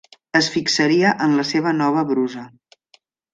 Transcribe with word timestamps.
Es 0.37 0.47
fixaria 0.53 1.11
en 1.25 1.35
la 1.41 1.45
seva 1.51 1.75
nova 1.83 2.05
brusa. 2.13 2.47